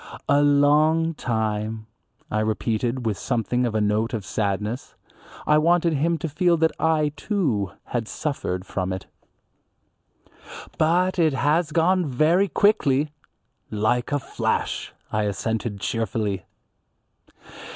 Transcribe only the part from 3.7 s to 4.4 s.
a note of